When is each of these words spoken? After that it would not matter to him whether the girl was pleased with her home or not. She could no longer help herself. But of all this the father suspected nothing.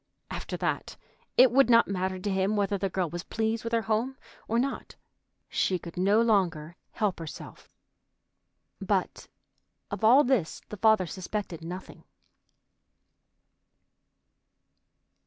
After 0.31 0.57
that 0.57 0.97
it 1.37 1.51
would 1.51 1.69
not 1.69 1.87
matter 1.87 2.17
to 2.17 2.31
him 2.31 2.55
whether 2.55 2.75
the 2.75 2.89
girl 2.89 3.07
was 3.07 3.21
pleased 3.23 3.63
with 3.63 3.71
her 3.71 3.83
home 3.83 4.17
or 4.47 4.57
not. 4.57 4.95
She 5.47 5.77
could 5.77 5.95
no 5.95 6.23
longer 6.23 6.75
help 6.93 7.19
herself. 7.19 7.69
But 8.81 9.27
of 9.91 10.03
all 10.03 10.23
this 10.23 10.59
the 10.69 10.77
father 10.77 11.05
suspected 11.05 11.63
nothing. 11.63 12.03